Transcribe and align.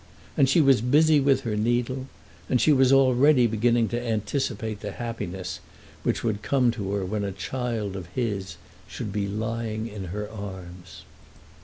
And 0.35 0.49
she 0.49 0.61
was 0.61 0.81
busy 0.81 1.19
with 1.19 1.41
her 1.41 1.55
needle. 1.55 2.07
And 2.49 2.59
she 2.59 2.73
already 2.73 3.45
began 3.45 3.87
to 3.89 4.01
anticipate 4.03 4.79
the 4.79 4.93
happiness 4.93 5.59
which 6.01 6.23
would 6.23 6.41
come 6.41 6.71
to 6.71 6.93
her 6.93 7.05
when 7.05 7.23
a 7.23 7.31
child 7.31 7.95
of 7.95 8.07
his 8.07 8.55
should 8.87 9.13
be 9.13 9.27
lying 9.27 9.85
in 9.87 10.05
her 10.05 10.27
arms. 10.27 11.03